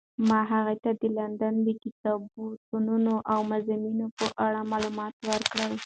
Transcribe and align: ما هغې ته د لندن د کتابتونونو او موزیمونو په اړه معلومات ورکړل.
ما 0.27 0.39
هغې 0.51 0.75
ته 0.83 0.91
د 1.01 1.03
لندن 1.17 1.53
د 1.65 1.67
کتابتونونو 1.83 3.13
او 3.31 3.39
موزیمونو 3.51 4.05
په 4.17 4.25
اړه 4.45 4.59
معلومات 4.71 5.13
ورکړل. 5.29 5.73